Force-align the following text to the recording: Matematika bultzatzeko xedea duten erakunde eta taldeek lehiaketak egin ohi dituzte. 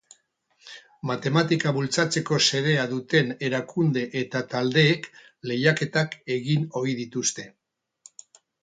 Matematika 1.09 1.73
bultzatzeko 1.75 2.39
xedea 2.47 2.87
duten 2.95 3.31
erakunde 3.51 4.07
eta 4.23 4.43
taldeek 4.55 5.07
lehiaketak 5.53 6.21
egin 6.41 6.69
ohi 6.83 6.99
dituzte. 7.05 7.49